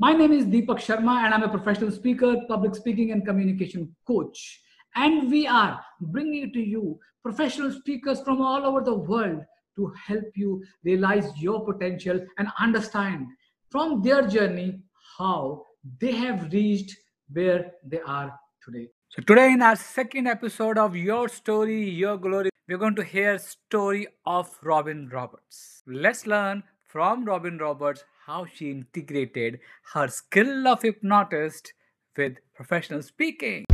[0.00, 4.62] My name is Deepak Sharma, and I'm a professional speaker, public speaking, and communication coach.
[4.94, 9.42] And we are bringing to you professional speakers from all over the world
[9.76, 13.26] to help you realize your potential and understand
[13.68, 14.80] from their journey
[15.18, 15.66] how
[16.00, 16.96] they have reached
[17.30, 18.32] where they are
[18.64, 18.88] today.
[19.10, 23.36] So today in our second episode of Your Story, Your Glory, we're going to hear
[23.36, 25.82] story of Robin Roberts.
[25.86, 29.58] Let's learn from Robin Roberts how she integrated
[29.92, 31.72] her skill of hypnotist
[32.16, 33.64] with professional speaking.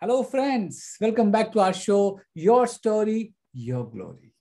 [0.00, 0.96] Hello, friends.
[1.00, 4.32] Welcome back to our show, Your Story, Your Glory.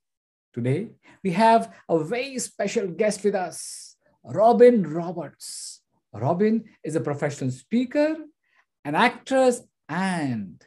[0.52, 0.88] Today,
[1.23, 5.81] we have a very special guest with us, Robin Roberts.
[6.12, 8.16] Robin is a professional speaker,
[8.86, 10.64] an actress, and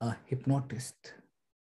[0.00, 1.14] a hypnotist.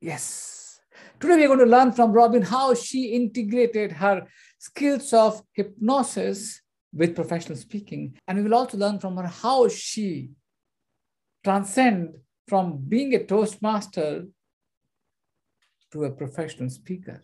[0.01, 0.79] Yes.
[1.19, 6.61] Today, we're going to learn from Robin how she integrated her skills of hypnosis
[6.93, 8.17] with professional speaking.
[8.27, 10.31] And we will also learn from her how she
[11.43, 12.15] transcend
[12.47, 14.25] from being a Toastmaster
[15.91, 17.21] to a professional speaker.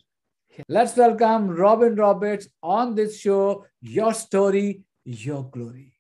[0.69, 5.94] Let's welcome Robin Roberts on this show, Your Story, Your Glory.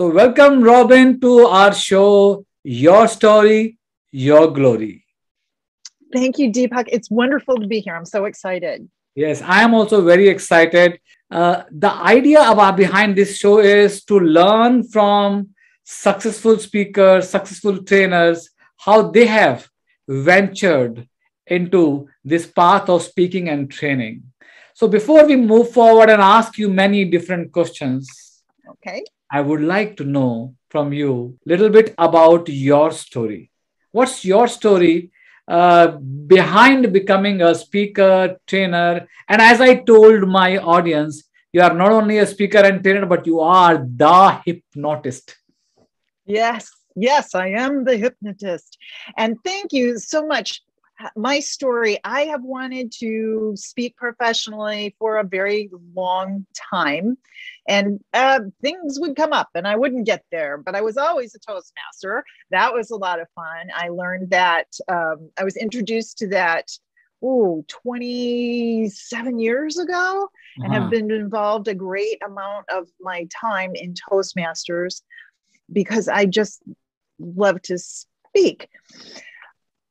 [0.00, 3.76] So, welcome, Robin, to our show, Your Story,
[4.10, 5.04] Your Glory.
[6.10, 6.88] Thank you, Deepak.
[6.90, 7.94] It's wonderful to be here.
[7.96, 8.88] I'm so excited.
[9.14, 10.98] Yes, I am also very excited.
[11.30, 15.50] Uh, the idea about behind this show is to learn from
[15.84, 18.48] successful speakers, successful trainers,
[18.78, 19.68] how they have
[20.08, 21.06] ventured
[21.46, 24.22] into this path of speaking and training.
[24.72, 28.08] So before we move forward and ask you many different questions,
[28.66, 33.50] okay, I would like to know from you a little bit about your story.
[33.92, 35.10] What's your story
[35.50, 35.88] uh,
[36.28, 39.06] behind becoming a speaker, trainer.
[39.28, 43.26] And as I told my audience, you are not only a speaker and trainer, but
[43.26, 45.36] you are the hypnotist.
[46.24, 48.78] Yes, yes, I am the hypnotist.
[49.16, 50.62] And thank you so much
[51.16, 57.16] my story i have wanted to speak professionally for a very long time
[57.68, 61.34] and uh, things would come up and i wouldn't get there but i was always
[61.34, 62.24] a toastmaster.
[62.50, 63.70] That was a lot of fun.
[63.74, 66.70] I learned that um, i was introduced to that
[67.22, 70.80] oh 27 years ago and uh-huh.
[70.80, 75.02] have been involved a great amount of my time in toastmasters
[75.72, 76.62] because i just
[77.18, 78.68] love to speak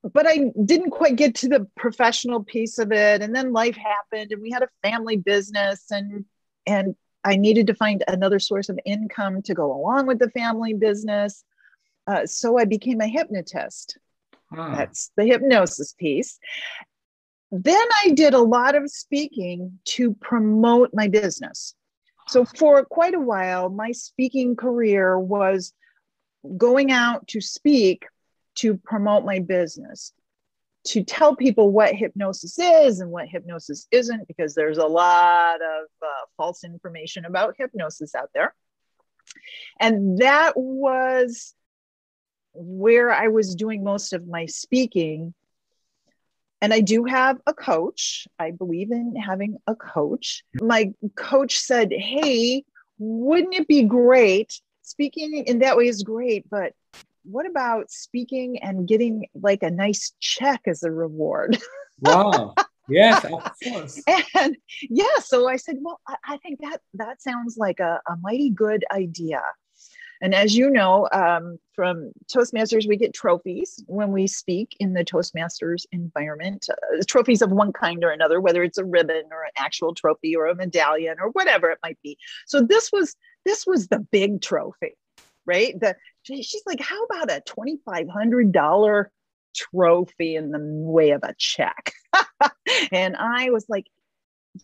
[0.03, 3.21] but I didn't quite get to the professional piece of it.
[3.21, 6.25] And then life happened and we had a family business and
[6.65, 10.73] and I needed to find another source of income to go along with the family
[10.73, 11.43] business.
[12.07, 13.97] Uh, so I became a hypnotist.
[14.53, 14.73] Hmm.
[14.75, 16.39] That's the hypnosis piece.
[17.51, 21.75] Then I did a lot of speaking to promote my business.
[22.27, 25.73] So for quite a while, my speaking career was
[26.57, 28.05] going out to speak
[28.59, 30.13] to promote my business,
[30.85, 35.85] to tell people what hypnosis is and what hypnosis isn't, because there's a lot of
[36.01, 38.53] uh, false information about hypnosis out there.
[39.79, 41.53] And that was
[42.53, 45.33] where I was doing most of my speaking.
[46.61, 48.27] And I do have a coach.
[48.37, 50.43] I believe in having a coach.
[50.61, 52.65] My coach said, Hey,
[52.97, 54.59] wouldn't it be great?
[54.81, 56.73] Speaking in that way is great, but
[57.23, 61.57] what about speaking and getting like a nice check as a reward?
[61.99, 62.53] wow.
[62.89, 63.31] Yes, of
[63.63, 64.03] course.
[64.35, 64.57] and
[64.89, 68.49] yeah, so I said, well, I, I think that that sounds like a, a, mighty
[68.49, 69.41] good idea.
[70.21, 75.05] And as you know, um, from Toastmasters, we get trophies when we speak in the
[75.05, 79.51] Toastmasters environment, uh, trophies of one kind or another, whether it's a ribbon or an
[79.55, 82.17] actual trophy or a medallion or whatever it might be.
[82.47, 83.15] So this was
[83.45, 84.95] this was the big trophy
[85.49, 85.77] right?
[85.79, 89.05] The, she's like, how about a $2,500
[89.55, 91.91] trophy in the way of a check?
[92.91, 93.87] and I was like,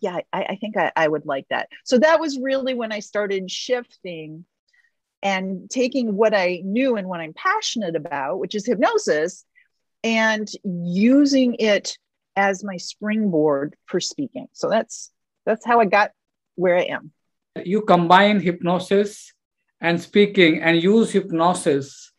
[0.00, 1.68] yeah, I, I think I, I would like that.
[1.84, 4.44] So that was really when I started shifting
[5.22, 9.44] and taking what I knew and what I'm passionate about, which is hypnosis,
[10.04, 11.98] and using it
[12.36, 14.46] as my springboard for speaking.
[14.52, 15.10] So that's
[15.46, 16.12] that's how I got
[16.54, 17.12] where I am.
[17.64, 19.32] You combine hypnosis
[19.80, 22.12] and speaking and use hypnosis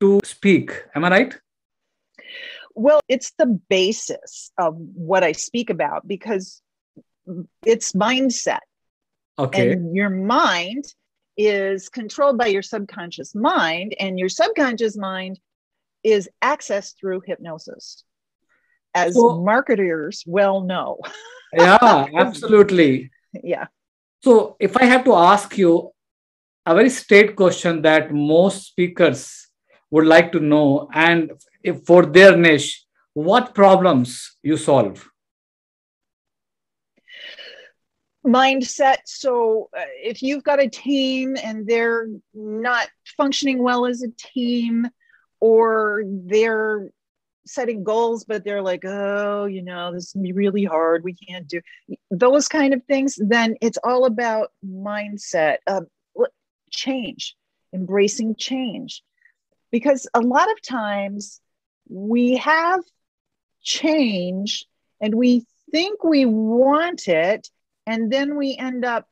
[0.00, 0.82] to speak.
[0.94, 1.38] Am I right?
[2.74, 6.60] Well, it's the basis of what I speak about because
[7.64, 8.58] it's mindset.
[9.38, 9.72] Okay.
[9.72, 10.84] And your mind
[11.36, 15.38] is controlled by your subconscious mind, and your subconscious mind
[16.02, 18.04] is accessed through hypnosis,
[18.94, 20.98] as So- marketers well know.
[21.52, 23.10] yeah, absolutely.
[23.42, 23.66] yeah.
[24.22, 25.92] So, if I have to ask you
[26.66, 29.48] a very straight question that most speakers
[29.90, 31.32] would like to know, and
[31.84, 32.84] for their niche,
[33.14, 35.08] what problems you solve?
[38.26, 38.98] mindset.
[39.04, 44.88] So uh, if you've got a team and they're not functioning well as a team
[45.40, 46.90] or they're
[47.48, 51.04] setting goals but they're like oh you know this is be really hard.
[51.04, 51.60] We can't do
[52.10, 55.58] those kind of things then it's all about mindset.
[55.66, 55.82] Uh,
[56.70, 57.36] change
[57.76, 59.02] embracing change.
[59.70, 61.40] Because a lot of times
[61.88, 62.80] we have
[63.62, 64.66] change
[65.00, 67.48] and we think we want it
[67.86, 69.08] and then we end up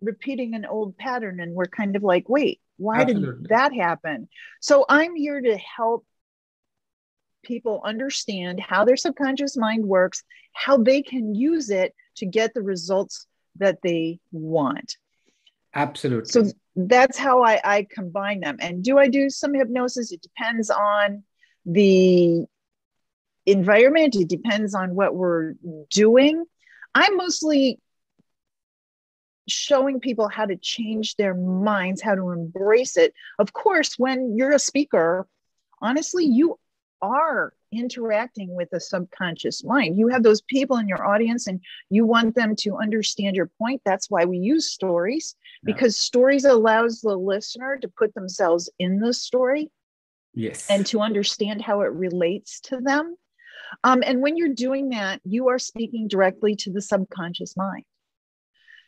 [0.00, 3.42] repeating an old pattern and we're kind of like wait why Absolutely.
[3.42, 4.28] did that happen?
[4.60, 6.06] So i'm here to help
[7.42, 10.22] people understand how their subconscious mind works
[10.52, 13.26] how they can use it to get the results
[13.56, 14.96] that they want
[15.74, 16.30] Absolutely.
[16.30, 18.56] so that's how I, I combine them.
[18.60, 20.12] And do i do some hypnosis?
[20.12, 21.24] It depends on
[21.66, 22.44] the
[23.46, 24.14] environment.
[24.14, 25.54] It depends on what we're
[25.90, 26.44] doing.
[26.94, 27.80] I'm mostly
[29.48, 33.14] showing people how to change their minds how to embrace it.
[33.38, 35.26] Of course when you're a speaker
[35.80, 36.58] honestly you
[37.00, 41.60] are interacting with the subconscious mind you have those people in your audience and
[41.90, 45.74] you want them to understand your point that's why we use stories Yeah.
[45.74, 49.70] because stories allows the listener to put themselves in the story
[50.34, 50.66] yes.
[50.70, 53.16] and to understand how it relates to them.
[53.84, 57.84] Um, and when you're doing that, you are speaking directly to the subconscious mind.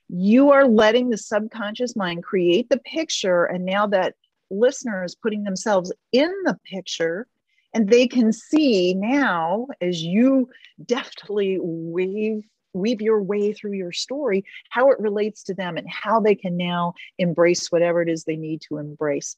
[0.09, 3.45] You are letting the subconscious mind create the picture.
[3.45, 4.15] And now that
[4.51, 7.27] listener is putting themselves in the picture,
[7.73, 10.49] and they can see now as you
[10.85, 16.21] deftly weave weave your way through your story how it relates to them and how
[16.21, 19.37] they can now embrace whatever it is they need to embrace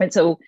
[0.00, 0.38] and so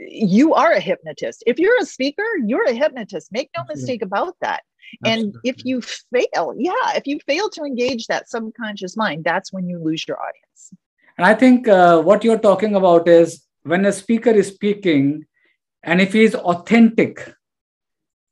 [0.00, 1.42] you are a hypnotist.
[1.46, 3.32] If you're a speaker, you're a hypnotist.
[3.32, 4.62] Make no mistake about that.
[5.04, 9.68] And if you fail, yeah, if you fail to engage that subconscious mind, that's when
[9.68, 10.72] you lose your audience.
[11.18, 15.24] And I think uh, what you're talking about is when a speaker is speaking,
[15.86, 17.32] and if he is authentic,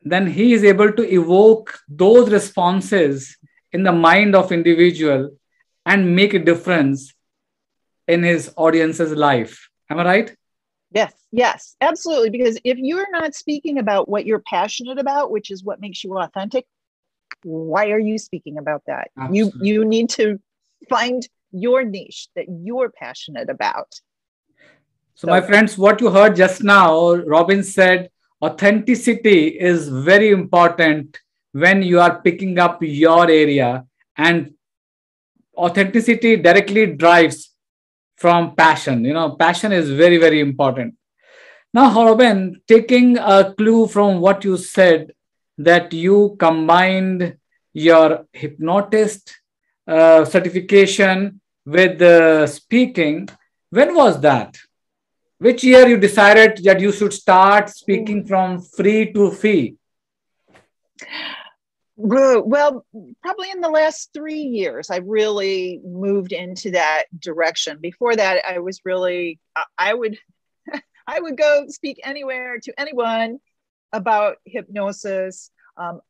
[0.02, 3.38] then he is able to evoke those responses
[3.72, 5.30] in the mind of individual
[5.86, 7.14] and make a difference
[8.08, 9.70] in his audience's life.
[9.88, 10.36] Am I right?
[10.90, 12.30] Yes, yes, absolutely.
[12.30, 16.18] Because if you're not speaking about what you're passionate about, which is what makes you
[16.18, 16.66] authentic,
[17.42, 19.10] why are you speaking about that?
[19.30, 20.40] You you need to
[20.88, 24.00] find your niche that you're passionate about.
[25.16, 28.10] So, my friends, what you heard just now, Robin said
[28.42, 31.18] authenticity is very important
[31.52, 34.54] when you are picking up your area, and
[35.56, 37.52] authenticity directly drives
[38.16, 39.04] from passion.
[39.04, 40.94] You know, passion is very, very important.
[41.72, 45.12] Now, Robin, taking a clue from what you said,
[45.58, 47.36] that you combined
[47.72, 49.32] your hypnotist
[49.86, 53.28] uh, certification with uh, speaking,
[53.70, 54.56] when was that?
[55.44, 59.76] Which year you decided that you should start speaking from free to fee
[61.96, 62.84] Well,
[63.22, 67.78] probably in the last three years, I really moved into that direction.
[67.80, 70.18] Before that, I was really, I- I would,
[71.06, 73.38] I would go speak anywhere to anyone
[73.92, 75.50] about hypnosis.
[75.76, 76.00] Um,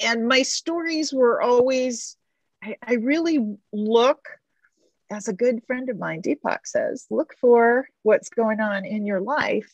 [0.00, 2.16] and my stories were always,
[2.62, 3.38] I, I really
[3.72, 4.26] look,
[5.10, 9.20] as a good friend of mine, Deepak says, look for what's going on in your
[9.20, 9.72] life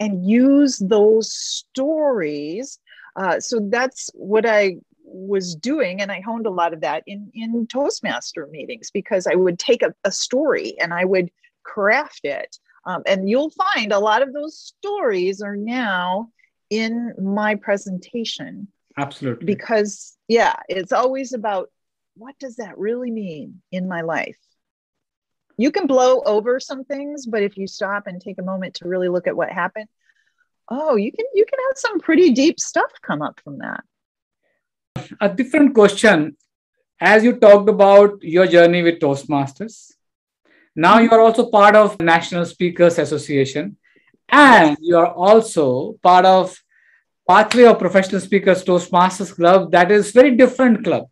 [0.00, 2.78] and use those stories.
[3.16, 7.30] Uh, so that's what I was doing, and I honed a lot of that in
[7.34, 11.30] in Toastmaster meetings because I would take a, a story and I would
[11.62, 16.30] craft it, um, and you'll find a lot of those stories are now
[16.70, 18.66] in my presentation.
[18.96, 19.46] Absolutely.
[19.46, 21.70] Because yeah, it's always about
[22.16, 24.38] what does that really mean in my life.
[25.56, 28.88] You can blow over some things, but if you stop and take a moment to
[28.88, 29.88] really look at what happened,
[30.68, 33.84] oh, you can you can have some pretty deep stuff come up from that.
[35.20, 36.36] a different question
[37.00, 39.92] as you talked about your journey with toastmasters
[40.84, 43.76] now you are also part of national speakers association
[44.28, 45.64] and you are also
[46.02, 46.56] part of
[47.28, 51.04] pathway of professional speakers toastmasters club that is very different club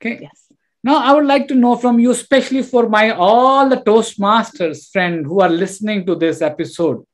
[0.00, 0.41] okay Yes.
[0.84, 5.24] Now, I would like to know from you, especially for my all the Toastmasters friend
[5.24, 7.04] who are listening to this episode.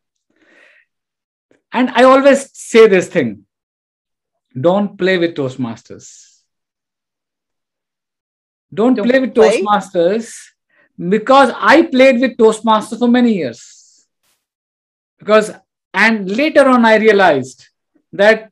[1.73, 3.45] And I always say this thing
[4.59, 6.41] don't play with Toastmasters.
[8.73, 9.63] Don't, don't play with play?
[9.63, 10.35] Toastmasters
[10.99, 14.07] because I played with Toastmasters for many years.
[15.19, 15.53] Because,
[15.93, 17.67] and later on, I realized
[18.13, 18.51] that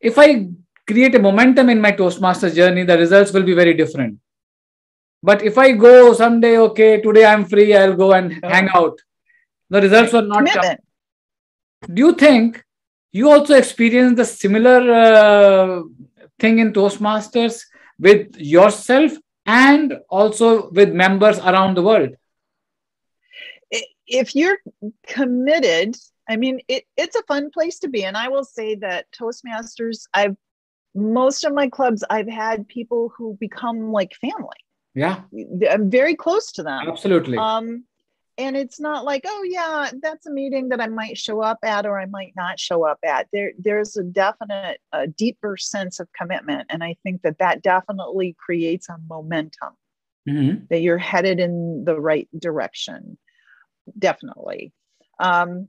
[0.00, 0.48] if I
[0.86, 4.19] create a momentum in my Toastmasters journey, the results will be very different.
[5.22, 8.98] But if I go someday, okay, today I'm free, I'll go and hang out.
[9.68, 10.76] The results will not come.
[11.92, 12.64] Do you think
[13.12, 15.82] you also experienced the similar uh,
[16.38, 17.62] thing in Toastmasters
[17.98, 19.12] with yourself
[19.44, 22.16] and also with members around the world?
[24.06, 24.58] If you're
[25.06, 25.96] committed,
[26.28, 28.04] I mean, it, it's a fun place to be.
[28.04, 30.36] And I will say that Toastmasters, I've
[30.94, 34.58] most of my clubs, I've had people who become like family
[34.94, 35.22] yeah.
[35.70, 36.88] I'm very close to them.
[36.88, 37.38] Absolutely.
[37.38, 37.84] Um
[38.38, 41.84] and it's not like oh yeah that's a meeting that i might show up at
[41.84, 43.28] or i might not show up at.
[43.32, 48.36] There there's a definite a deeper sense of commitment and i think that that definitely
[48.38, 49.74] creates a momentum.
[50.28, 50.66] Mm-hmm.
[50.68, 53.16] that you're headed in the right direction.
[53.98, 54.72] Definitely.
[55.18, 55.68] Um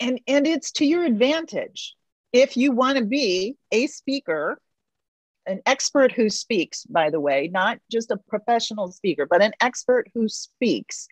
[0.00, 1.94] and and it's to your advantage.
[2.32, 4.58] If you want to be a speaker
[5.46, 10.10] an expert who speaks, by the way, not just a professional speaker, but an expert
[10.14, 11.06] who speaks,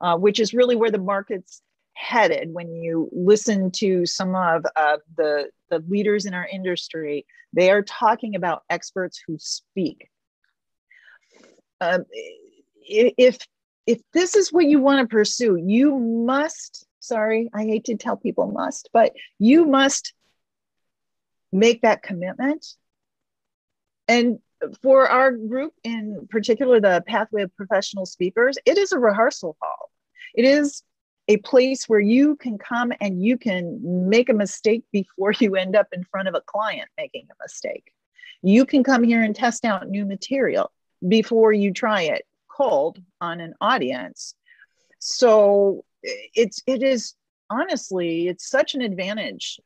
[0.00, 1.62] uh, which is really where the market's
[1.94, 7.26] headed when you listen to some of uh, the, the leaders in our industry.
[7.52, 10.08] They are talking about experts who speak.
[11.80, 12.04] Um,
[12.86, 13.38] if
[13.86, 16.86] if this is what you want to pursue, you must.
[17.00, 20.14] Sorry, I hate to tell people must, but you must
[21.52, 22.64] make that commitment
[24.08, 24.38] and
[24.82, 29.90] for our group, in particular, the Pathway of Professional Speakers, it is a rehearsal hall.
[30.34, 30.82] It is
[31.28, 35.76] a place where you can come and you can make a mistake before you end
[35.76, 37.92] up in front of a client making a mistake.
[38.42, 40.70] You can come here and test out new material
[41.06, 44.34] before you try it cold on an audience.
[44.98, 47.14] So it's it is
[47.50, 49.60] honestly it's such an advantage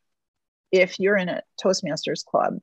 [0.71, 2.59] if you're in a Toastmasters club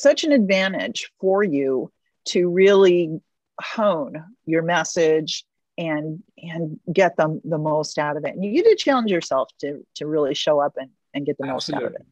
[0.00, 1.90] such an advantage for you
[2.26, 3.20] to really
[3.60, 5.44] hone your message
[5.76, 8.34] and and get them the most out of it.
[8.34, 11.46] And you get to challenge yourself to to really show up and, and get the
[11.46, 11.84] Absolutely.
[11.84, 12.06] most out of it.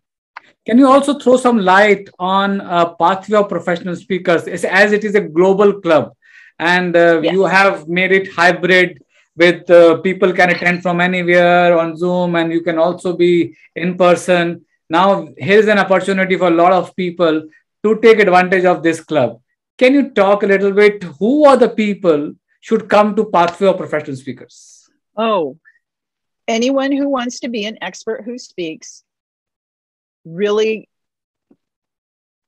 [0.67, 5.15] Can you also throw some light on a Pathway of Professional Speakers as it is
[5.15, 6.13] a global club
[6.59, 7.33] and uh, yes.
[7.33, 9.03] you have made it hybrid
[9.37, 13.97] with uh, people can attend from anywhere on Zoom and you can also be in
[13.97, 14.65] person.
[14.91, 17.49] Now, here's an opportunity for a lot of people
[17.83, 19.41] to take advantage of this club.
[19.79, 21.03] Can you talk a little bit?
[21.19, 24.89] Who are the people should come to Pathway of Professional Speakers?
[25.17, 25.59] Oh,
[26.47, 29.03] anyone who wants to be an expert who speaks,
[30.25, 30.89] really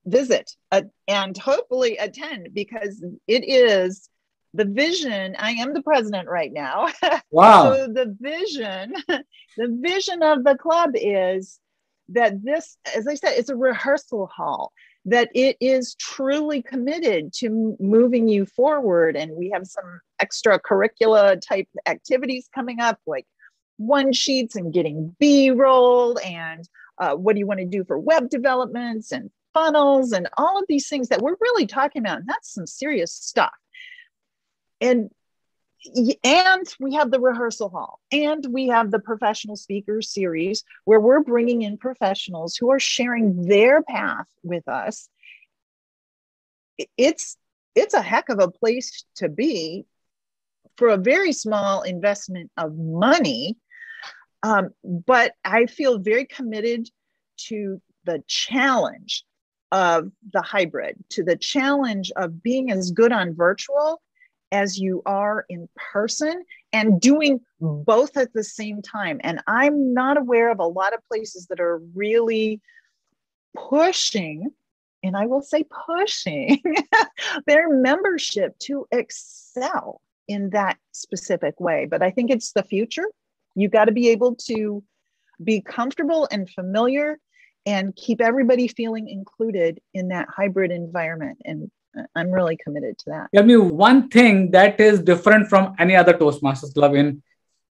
[0.06, 4.08] visit uh, and hopefully attend because it is
[4.52, 6.86] the vision i am the president right now
[7.30, 11.58] wow so the vision the vision of the club is
[12.10, 14.72] that this as i said it's a rehearsal hall
[15.06, 19.16] that it is truly committed to moving you forward.
[19.16, 23.26] And we have some extracurricular type activities coming up, like
[23.76, 26.66] one sheets and getting B roll, and
[26.98, 30.64] uh, what do you want to do for web developments and funnels and all of
[30.68, 32.18] these things that we're really talking about.
[32.18, 33.52] And that's some serious stuff.
[34.80, 35.10] And
[36.24, 41.22] and we have the rehearsal hall and we have the professional speakers series where we're
[41.22, 45.08] bringing in professionals who are sharing their path with us.
[46.96, 47.36] It's
[47.74, 49.84] it's a heck of a place to be
[50.76, 53.56] for a very small investment of money
[54.42, 56.88] um, but i feel very committed
[57.36, 59.24] to the challenge
[59.72, 64.00] of the hybrid to the challenge of being as good on virtual
[64.54, 69.20] as you are in person and doing both at the same time.
[69.24, 72.60] And I'm not aware of a lot of places that are really
[73.56, 74.48] pushing,
[75.02, 76.62] and I will say pushing,
[77.46, 81.86] their membership to excel in that specific way.
[81.90, 83.06] But I think it's the future.
[83.56, 84.84] You got to be able to
[85.42, 87.18] be comfortable and familiar
[87.66, 91.38] and keep everybody feeling included in that hybrid environment.
[91.44, 91.72] And
[92.14, 93.30] I'm really committed to that.
[93.34, 97.22] Tell me one thing that is different from any other Toastmasters club in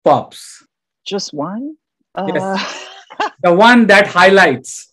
[0.04, 0.66] POPs.
[1.04, 1.76] Just one?
[2.16, 2.86] Yes.
[3.18, 3.28] Uh...
[3.42, 4.92] the one that highlights.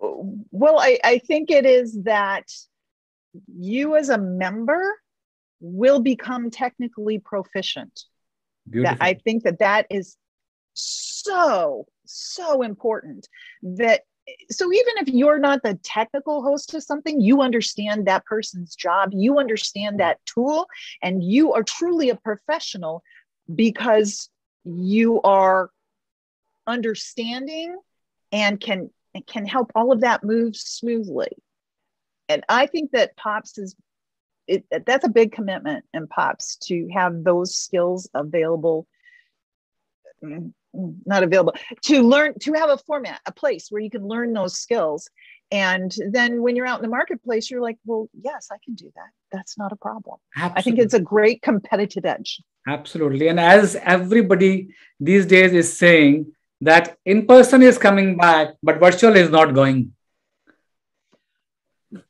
[0.00, 2.44] well, I, I think it is that
[3.56, 4.82] you as a member
[5.60, 8.04] will become technically proficient.
[8.68, 8.96] Beautiful.
[8.96, 10.16] That I think that that is
[10.74, 13.28] so so important
[13.62, 14.02] that
[14.50, 19.10] so even if you're not the technical host of something you understand that person's job
[19.12, 20.66] you understand that tool
[21.02, 23.02] and you are truly a professional
[23.54, 24.28] because
[24.64, 25.70] you are
[26.66, 27.76] understanding
[28.32, 28.90] and can
[29.26, 31.30] can help all of that move smoothly.
[32.28, 33.74] And i think that pops is
[34.46, 38.86] it, that's a big commitment in pops to have those skills available
[40.22, 44.32] mm, not available to learn to have a format a place where you can learn
[44.32, 45.08] those skills
[45.50, 48.90] and then when you're out in the marketplace you're like well yes i can do
[48.94, 50.58] that that's not a problem Absolutely.
[50.58, 53.28] i think it's a great competitive edge Absolutely.
[53.28, 54.68] And as everybody
[55.00, 59.94] these days is saying that in person is coming back, but virtual is not going.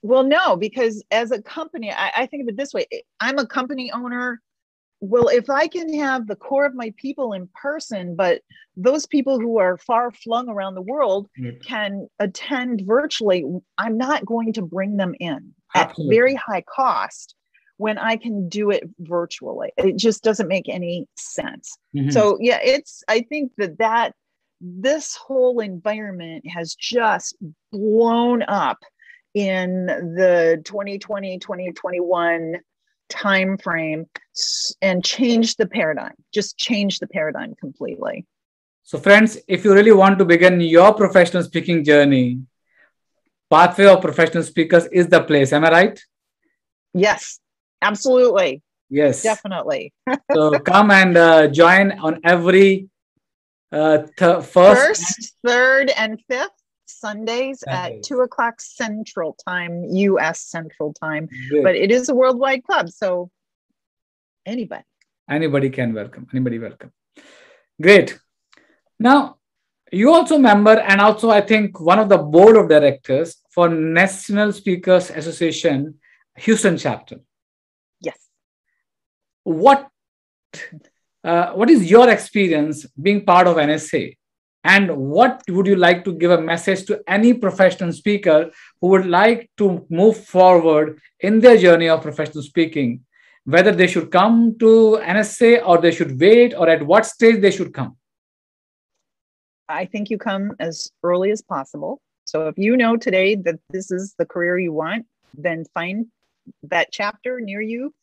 [0.03, 2.85] well no because as a company I, I think of it this way
[3.21, 4.41] i'm a company owner
[5.01, 8.41] well if i can have the core of my people in person but
[8.77, 11.63] those people who are far flung around the world Right.
[11.65, 13.45] can attend virtually
[13.79, 16.17] i'm not going to bring them in Absolutely.
[16.17, 17.35] at very high cost
[17.77, 22.13] when i can do it virtually it just doesn't make any sense Mhm.
[22.13, 24.15] so yeah it's i think that that
[24.61, 27.37] this whole environment has just
[27.71, 28.79] blown up
[29.35, 32.57] in the 2020 2021
[33.09, 34.07] time frame
[34.83, 38.27] and change the paradigm just change the paradigm completely
[38.91, 42.41] So, friends, if you really want to begin your professional speaking journey,
[43.51, 45.53] Pathway of Professional Speakers is the place.
[45.53, 45.97] Am I right?
[46.95, 47.39] yes
[47.83, 49.23] absolutely Yes.
[49.23, 49.93] definitely
[50.35, 52.89] So, come and uh, join on every
[53.73, 55.01] uh, th- first.
[55.01, 56.58] first third and fifth
[56.89, 61.29] sundays at two o'clock central time us central time.
[61.51, 61.63] Great.
[61.63, 63.31] but it is a worldwide club so
[64.47, 64.85] anybody.
[65.31, 66.27] Anybody can welcome.
[66.33, 66.93] Anybody welcome.
[67.81, 68.19] Great.
[68.99, 69.39] Now
[69.93, 74.53] you also member and also i think one of the board of directors for national
[74.53, 75.95] speakers association
[76.37, 77.19] houston chapter.
[78.01, 78.19] Yes.
[79.45, 79.89] What
[81.25, 84.17] uh, what is your experience being part of nsa
[84.75, 88.51] and what would you like to give a message to any professional speaker
[88.81, 93.01] who would like to move forward in their journey of professional speaking
[93.45, 94.73] whether they should come to
[95.19, 97.97] nsa or they should wait or at what stage they should come
[99.69, 102.01] I think you come as early as possible.
[102.25, 106.07] So if you know today that this is the career you want, then find
[106.63, 107.95] that chapter near you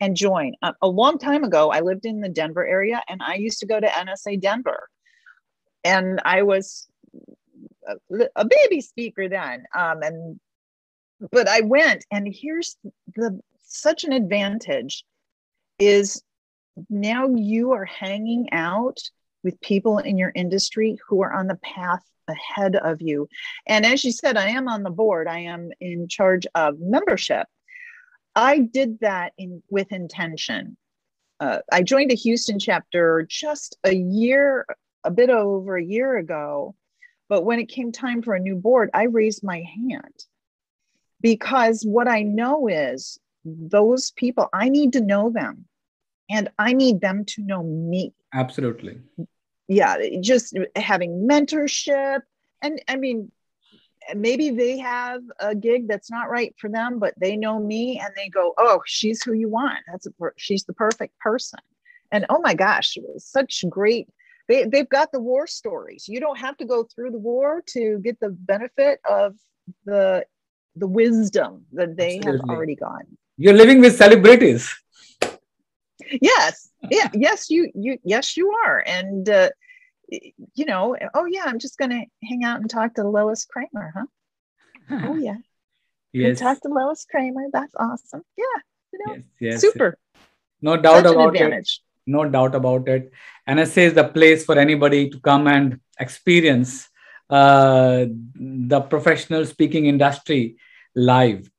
[0.00, 0.54] and join.
[0.62, 3.66] A, a long time ago, I lived in the Denver area and I used to
[3.66, 4.88] go to NSA Denver.
[5.86, 6.88] And I was
[7.86, 9.64] a, a baby speaker then.
[9.74, 10.40] Um, and
[11.30, 12.76] but I went and here's
[13.14, 15.04] the such an advantage
[15.78, 16.22] is
[16.90, 18.98] now you are hanging out
[19.44, 23.28] with people in your industry who are on the path ahead of you.
[23.66, 27.46] And as you said, I am on the board, I am in charge of membership.
[28.34, 30.76] I did that in with intention.
[31.38, 34.66] Uh, I joined a Houston chapter just a year,
[35.06, 36.74] a bit over a year ago.
[37.28, 40.24] But when it came time for a new board, I raised my hand.
[41.20, 45.64] Because what I know is those people, I need to know them.
[46.28, 48.12] And I need them to know me.
[48.34, 48.98] Absolutely.
[49.68, 52.20] Yeah just having mentorship.
[52.62, 53.30] And i mean
[54.14, 58.10] maybe they have a gig that's not right for them but they know me and
[58.16, 59.78] they go oh she's who you want.
[59.90, 61.60] That's a per- she's the perfect person.
[62.12, 64.08] And oh my gosh it was such great
[64.48, 66.08] they, they've got the war stories.
[66.08, 69.34] You don't have to go through the war to get the benefit of
[69.84, 70.24] the
[70.78, 73.16] the wisdom that they have already gotten.
[73.38, 74.74] You're living with celebrities.
[76.20, 76.70] Yes.
[76.90, 77.08] Yeah.
[77.14, 78.84] Yes you you yes you are.
[78.86, 79.50] And uh,
[80.54, 84.06] you know oh yeah i'm just gonna hang out and talk to lois creamer huh?
[85.08, 85.38] Oh yeah.
[86.12, 86.38] Yes.
[86.38, 87.46] talk to lois creamer.
[87.52, 88.22] That's awesome.
[88.36, 88.44] Yeah.
[88.92, 89.60] You know yes, yes.
[89.60, 89.98] super.
[90.62, 91.40] No doubt such an about it.
[91.42, 93.10] advantage no doubt about it.
[93.48, 96.88] Nsa is the place for anybody to come and experience
[97.30, 98.04] uh,
[98.38, 100.56] the professional speaking industry
[100.94, 101.50] live.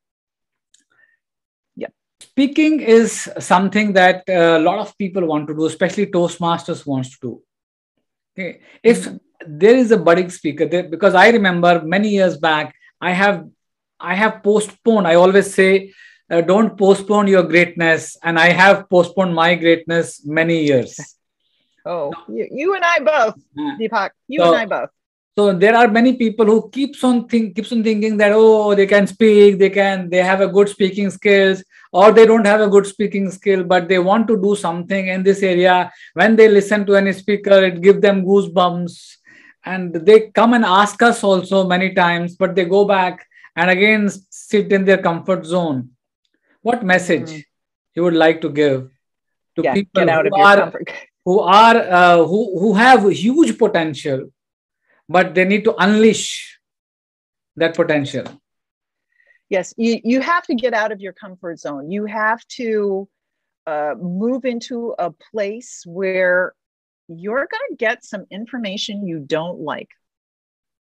[1.76, 1.94] Yep.
[2.22, 7.18] speaking is something that a lot of people want to do especially toastmasters wants to
[7.22, 7.42] do.
[8.34, 8.60] Okay.
[8.84, 9.20] If Mhm.
[9.46, 13.46] there is a budding speaker there because i remember many years back i have
[14.00, 15.08] i have postponed.
[15.08, 15.94] I always say
[16.32, 18.18] uh, don't postpone your greatness.
[18.24, 20.98] And i have postponed my greatness many years.
[21.90, 23.36] Oh you, you and i both
[23.80, 24.10] deepak.
[24.28, 24.90] You So- and i both.
[25.40, 28.88] so there are many people who keeps on think keeps on thinking that oh they
[28.94, 31.64] can speak they can they have a good speaking skills
[31.94, 35.24] or they don't have a good speaking skill but they want to do something in
[35.24, 35.76] this area.
[36.14, 38.96] When they listen to any speaker it gives them goosebumps.
[39.74, 44.10] And they come and ask us also many times but they go back and again
[44.30, 45.92] sit in their comfort zone
[46.68, 47.44] what message mm.
[47.96, 48.90] you would like to give
[49.56, 50.74] to yeah, people who are,
[51.26, 54.28] who are uh, who who have huge potential
[55.10, 56.60] but they need to unleash
[57.56, 58.26] that potential?
[59.50, 61.90] Yes you, you have to get out of your comfort zone.
[61.90, 63.08] You have to
[63.66, 66.54] uh, move into a place where
[67.08, 69.92] you're going to get some information you don't like.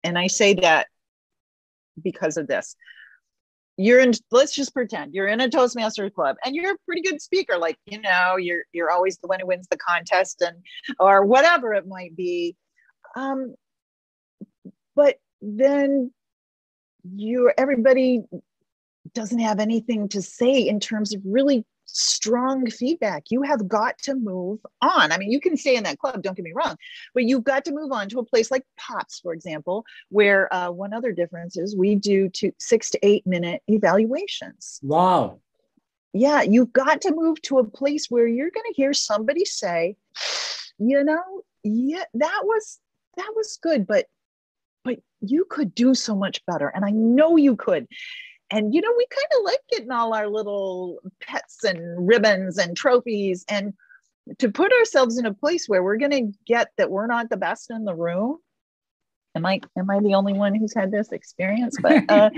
[0.05, 0.87] And i say that
[2.09, 2.77] because of this
[3.79, 7.23] you're in let's just pretend you're in a toastmasters club and you're a pretty good
[7.23, 7.57] speaker.
[7.57, 10.57] Like you know you're you're always the one who wins the contest and
[10.99, 12.57] or whatever it might be.
[13.17, 13.55] Um
[14.97, 16.13] but then
[17.15, 18.25] you everybody
[19.15, 23.25] doesn't have anything to say in terms of really strong feedback.
[23.31, 25.11] You have got to move on.
[25.11, 26.77] I mean, you can stay in that club, don't get me wrong,
[27.15, 30.71] but you've got to move on to a place like Pops, for example, where uh,
[30.71, 34.79] one other difference is we do two, six to eight minute evaluations.
[34.83, 35.41] Wow.
[36.13, 39.97] Yeah, you've got to move to a place where you're going to hear somebody say,
[40.79, 42.79] you know, yeah, that was
[43.17, 44.07] that was good, but
[44.85, 46.69] but you could do so much better.
[46.69, 47.87] And I know you could.
[48.51, 52.77] And, you know, we kind of like getting all our little pets and ribbons and
[52.77, 53.45] trophies.
[53.49, 53.75] And
[54.39, 57.37] to put ourselves in a place where we're going to get that we're not the
[57.37, 58.39] best in the room.
[59.35, 61.77] Am I am I the only one who's had this experience?
[61.81, 62.31] But uh,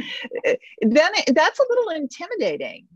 [0.83, 2.87] then it, that's a little intimidating.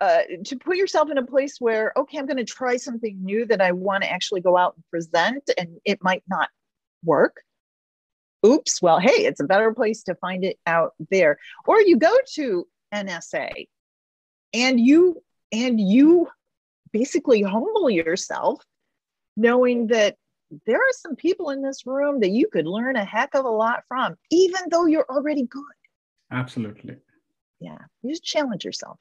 [0.00, 3.44] Uh, to put yourself in a place where okay i'm going to try something new
[3.44, 6.48] that i want to actually go out and present and it might not
[7.04, 7.42] work
[8.44, 11.38] oops, well, hey, it's a better place to find it out there.
[11.66, 13.68] Or you go to NSA
[14.52, 15.22] and you
[15.52, 16.28] and you
[16.92, 18.62] basically humble yourself
[19.36, 20.16] knowing that
[20.66, 23.50] there are some people in this room that you could learn a heck of a
[23.50, 25.62] lot from, even though you're already good.
[26.30, 26.96] Absolutely.
[27.60, 27.78] Yeah.
[28.02, 28.98] You just challenge yourself.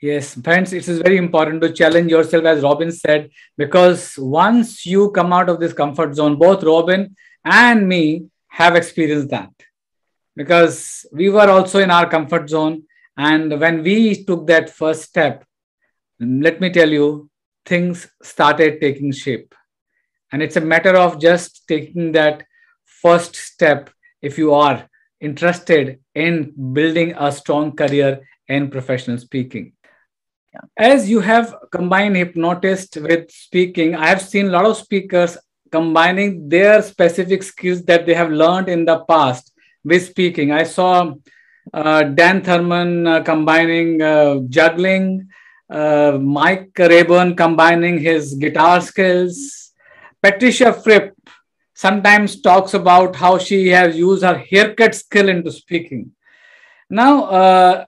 [0.00, 5.10] Yes, friends, it is very important to challenge yourself, as Robin said, because once you
[5.10, 7.14] come out of this comfort zone, both Robin
[7.44, 9.52] and me have experienced that
[10.34, 12.84] because we were also in our comfort zone.
[13.14, 15.44] And when we took that first step,
[16.18, 17.28] let me tell you,
[17.66, 19.54] things started taking shape.
[20.32, 22.44] And it's a matter of just taking that
[22.84, 23.90] first step
[24.22, 24.88] if you are
[25.20, 29.72] interested in building a strong career in professional speaking.
[30.78, 35.36] As you have combined hypnotist with speaking, I have seen a lot of speakers
[35.70, 39.52] combining their specific skills that they have learned in the past
[39.84, 40.52] with speaking.
[40.52, 41.14] I saw
[41.72, 45.28] uh, Dan Thurmon uh, combining uh, juggling,
[45.70, 49.72] uh, Mike Rayburn combining his guitar skills.
[50.22, 51.14] Patricia Fripp
[51.74, 56.12] sometimes talks about how she has used her haircut skill into speaking.
[56.88, 57.84] Now, uh,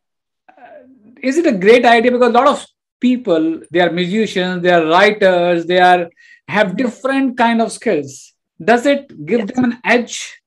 [1.23, 2.13] is it a great idea?
[2.13, 2.67] Because a lot of
[3.01, 6.11] people, they are musicians, they are writers, they are
[6.49, 8.33] have different kind of skills
[8.63, 9.53] does it give yes.
[9.53, 10.41] them an edge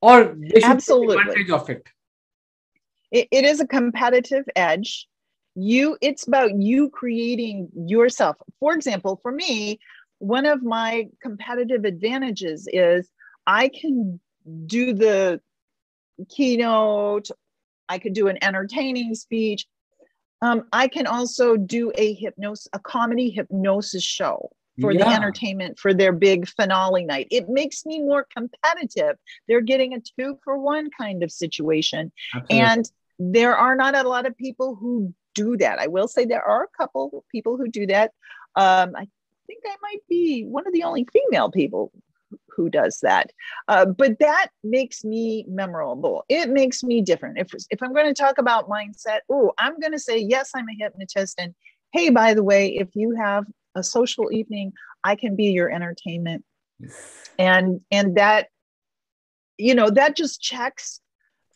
[0.00, 1.16] or they should Absolutely.
[1.16, 1.88] take advantage of it?
[3.10, 5.08] it it is a competitive edge
[5.54, 9.78] you it's about you creating yourself for example for me
[10.18, 13.10] one of my competitive advantages is
[13.46, 14.20] i can
[14.66, 15.40] do the
[16.28, 17.28] keynote
[17.88, 19.66] i could do an entertaining speech
[20.42, 25.04] um, i can also do a hypnosis a comedy hypnosis show for yeah.
[25.04, 27.28] the entertainment for their big finale night.
[27.30, 29.16] It makes me more competitive.
[29.48, 32.12] They're getting a two for one kind of situation.
[32.34, 32.60] Absolutely.
[32.60, 35.78] And there are not a lot of people who do that.
[35.78, 38.12] I will say there are a couple people who do that.
[38.56, 39.06] Um, I
[39.46, 41.92] think I might be one of the only female people
[42.48, 43.32] who does that.
[43.68, 46.24] Uh, but that makes me memorable.
[46.28, 47.38] It makes me different.
[47.38, 50.66] If, if I'm going to talk about mindset, oh, I'm going to say, yes, I'm
[50.68, 51.38] a hypnotist.
[51.38, 51.54] And
[51.92, 54.72] hey, by the way, if you have a social evening
[55.04, 56.44] i can be your entertainment.
[57.38, 58.48] And and that
[59.58, 61.00] you know that just checks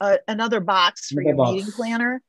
[0.00, 1.53] uh, another box for your box.
[1.53, 2.22] meeting planner.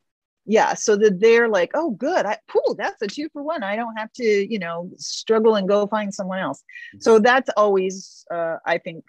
[0.45, 3.63] Yeah so that they're like oh good i cool that's a two for one.
[3.63, 6.63] I don't have to you know struggle and go find someone else.
[6.99, 9.03] So that's always uh, i think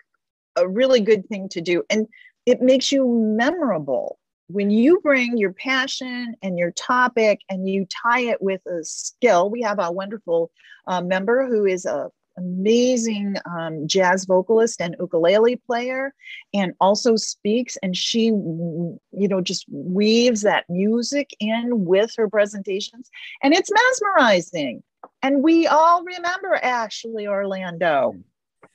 [0.56, 1.84] a really good thing to do.
[1.90, 2.06] And
[2.46, 8.20] it makes you memorable when you bring your passion and your topic and you tie
[8.20, 10.50] it with a skill, we have a wonderful
[10.86, 16.14] uh, member who is a, amazing um, jazz vocalist and ukulele player,
[16.52, 17.76] and also speaks.
[17.82, 23.10] And she, you know, just weaves that music in with her presentations,
[23.42, 24.82] and it's mesmerizing.
[25.22, 28.14] And we all remember Ashley Orlando.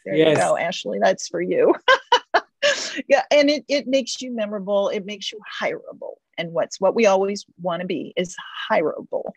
[0.05, 0.29] There yes.
[0.29, 0.99] you go, Ashley.
[0.99, 1.75] That's for you.
[3.07, 4.89] yeah, and it, it makes you memorable.
[4.89, 6.15] It makes you hireable.
[6.37, 8.35] And what's what we always want to be is
[8.69, 9.31] hireable.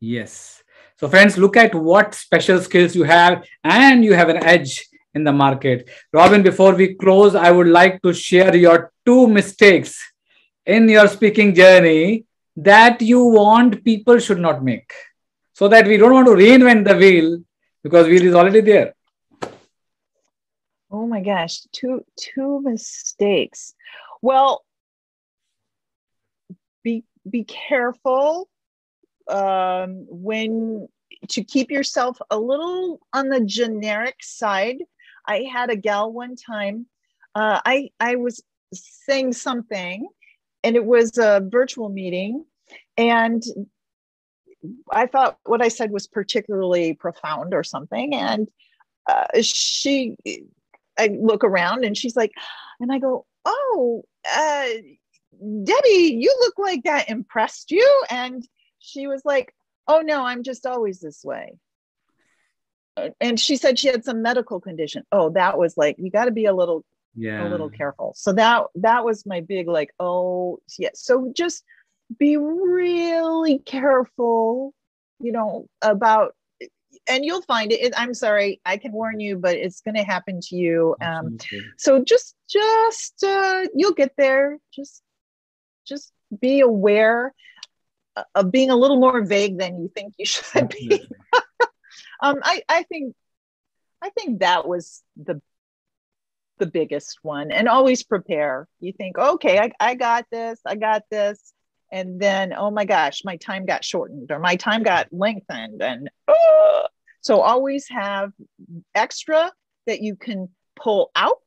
[0.00, 0.62] Yes.
[0.98, 5.24] So, friends, look at what special skills you have, and you have an edge in
[5.24, 5.88] the market.
[6.12, 9.98] Robin, before we close, I would like to share your two mistakes
[10.64, 12.24] in your speaking journey
[12.56, 14.92] that you want people should not make
[15.52, 17.38] so that we don't want to reinvent the wheel
[17.82, 18.95] because wheel is already there
[20.96, 23.74] oh my gosh two two mistakes
[24.22, 24.64] well
[26.82, 28.48] be be careful
[29.28, 30.88] um, when
[31.28, 34.78] to keep yourself a little on the generic side.
[35.26, 36.86] I had a gal one time.
[37.34, 40.08] Uh, I I was saying something,
[40.62, 42.44] and it was a virtual meeting,
[42.96, 43.42] and
[44.90, 48.14] I thought what I said was particularly profound or something.
[48.14, 48.48] And
[49.08, 50.16] uh, she,
[50.98, 52.32] I look around, and she's like,
[52.80, 54.04] and I go, oh.
[54.28, 54.66] Uh,
[55.64, 58.04] Debbie, you look like that impressed you.
[58.10, 58.46] And
[58.78, 59.54] she was like,
[59.88, 61.58] Oh, no, I'm just always this way.
[63.20, 65.04] And she said she had some medical condition.
[65.12, 68.14] Oh, that was like, you got to be a little, yeah, a little careful.
[68.16, 70.90] So that, that was my big, like, oh, yeah.
[70.94, 71.62] So just
[72.18, 74.72] be really careful,
[75.20, 76.34] you know, about,
[77.08, 77.94] and you'll find it.
[77.96, 80.96] I'm sorry, I can warn you, but it's going to happen to you.
[81.00, 81.38] Um,
[81.76, 84.58] so just, just, uh, you'll get there.
[84.72, 85.02] Just,
[85.86, 87.32] just be aware
[88.34, 91.06] of being a little more vague than you think you should be.
[92.20, 93.14] um, I, I think
[94.02, 95.40] I think that was the
[96.58, 97.50] the biggest one.
[97.50, 98.66] And always prepare.
[98.80, 101.52] You think, okay, I, I got this, I got this.
[101.92, 105.82] And then, oh my gosh, my time got shortened or my time got lengthened.
[105.82, 106.86] And oh!
[107.26, 108.30] So always have
[108.94, 109.50] extra
[109.88, 111.46] that you can pull out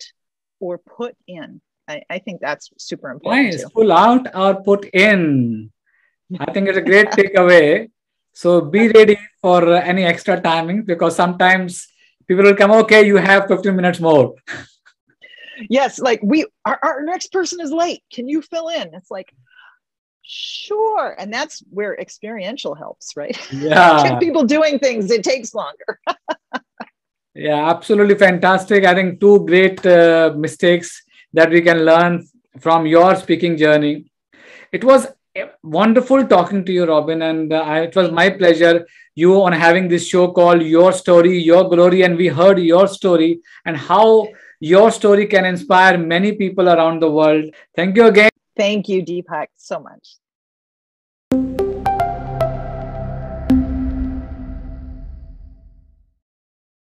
[0.59, 1.61] or put in.
[1.87, 3.53] I, I think that's super important.
[3.53, 3.69] Nice.
[3.69, 5.71] Pull out or put in.
[6.37, 7.89] I think it's a great takeaway.
[8.33, 11.87] So be ready for any extra timing because sometimes
[12.27, 14.35] people will come, okay, you have 15 minutes more.
[15.69, 18.03] yes, like we our, our next person is late.
[18.11, 18.93] Can you fill in?
[18.93, 19.33] It's like,
[20.29, 21.15] sure.
[21.17, 23.37] And that's where experiential helps, right?
[23.51, 24.19] Yeah.
[24.25, 25.99] people doing things, it takes longer.
[27.33, 28.85] yeah, absolutely fantastic.
[28.85, 32.27] I think two great uh, mistakes that we can learn
[32.59, 34.11] from your speaking journey.
[34.71, 35.07] It was
[35.63, 37.23] wonderful talking to you, Robin.
[37.23, 41.67] And uh, it was my pleasure you on having this show called Your Story, Your
[41.67, 42.03] Glory.
[42.03, 44.27] And we heard your story and how
[44.59, 47.45] your story can inspire many people around the world.
[47.75, 48.28] Thank you again.
[48.59, 50.17] Thank you, Deepak, so much.